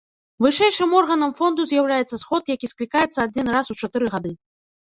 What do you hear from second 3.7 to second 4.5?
у чатыры гады.